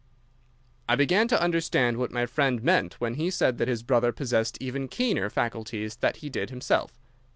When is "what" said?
1.97-2.11